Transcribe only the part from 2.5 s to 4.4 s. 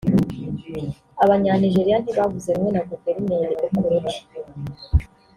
rumwe na Guverineri Okorocha